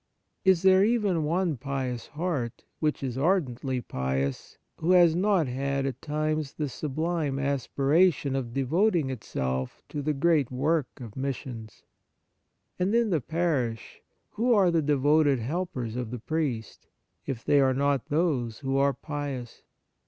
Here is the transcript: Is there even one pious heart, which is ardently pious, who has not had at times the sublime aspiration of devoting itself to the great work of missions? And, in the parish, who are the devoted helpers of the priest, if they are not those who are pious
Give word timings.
Is 0.43 0.63
there 0.63 0.83
even 0.83 1.25
one 1.25 1.57
pious 1.57 2.07
heart, 2.07 2.63
which 2.79 3.03
is 3.03 3.19
ardently 3.19 3.81
pious, 3.81 4.57
who 4.77 4.93
has 4.93 5.15
not 5.15 5.45
had 5.45 5.85
at 5.85 6.01
times 6.01 6.53
the 6.53 6.69
sublime 6.69 7.37
aspiration 7.37 8.35
of 8.35 8.51
devoting 8.51 9.11
itself 9.11 9.83
to 9.89 10.01
the 10.01 10.13
great 10.13 10.49
work 10.51 10.87
of 10.99 11.15
missions? 11.15 11.83
And, 12.79 12.95
in 12.95 13.11
the 13.11 13.21
parish, 13.21 14.01
who 14.31 14.55
are 14.55 14.71
the 14.71 14.81
devoted 14.81 15.37
helpers 15.37 15.95
of 15.95 16.09
the 16.09 16.17
priest, 16.17 16.87
if 17.27 17.45
they 17.45 17.59
are 17.59 17.75
not 17.75 18.07
those 18.09 18.57
who 18.57 18.77
are 18.77 18.93
pious 18.95 19.61